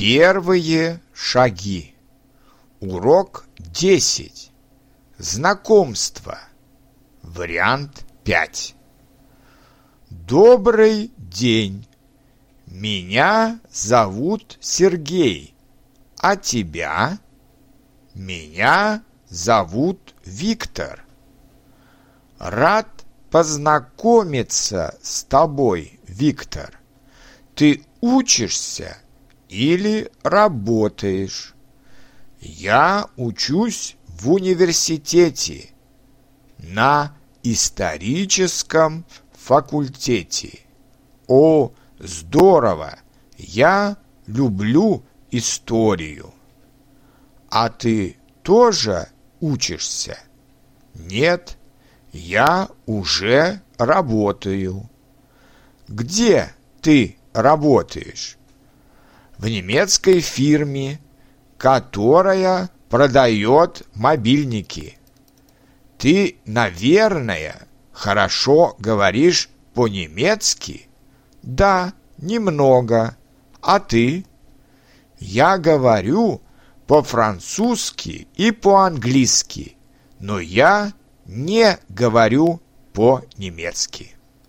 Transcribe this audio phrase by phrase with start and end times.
[0.00, 1.94] Первые шаги.
[2.80, 4.50] Урок 10.
[5.18, 6.38] Знакомство.
[7.20, 8.76] Вариант 5.
[10.08, 11.86] Добрый день.
[12.64, 15.54] Меня зовут Сергей.
[16.18, 17.18] А тебя?
[18.14, 21.04] Меня зовут Виктор.
[22.38, 22.88] Рад
[23.30, 26.80] познакомиться с тобой, Виктор.
[27.54, 28.96] Ты учишься
[29.50, 31.54] или работаешь?
[32.40, 35.70] Я учусь в университете
[36.58, 40.60] на историческом факультете.
[41.26, 42.98] О, здорово!
[43.36, 46.32] Я люблю историю.
[47.50, 49.08] А ты тоже
[49.40, 50.18] учишься?
[50.94, 51.58] Нет,
[52.12, 54.88] я уже работаю.
[55.88, 58.36] Где ты работаешь?
[59.40, 61.00] В немецкой фирме,
[61.56, 64.98] которая продает мобильники.
[65.96, 70.88] Ты, наверное, хорошо говоришь по-немецки?
[71.42, 73.16] Да, немного.
[73.62, 74.26] А ты?
[75.18, 76.42] Я говорю
[76.86, 79.78] по-французски и по-английски,
[80.18, 80.92] но я
[81.24, 82.60] не говорю
[82.92, 84.16] по-немецки.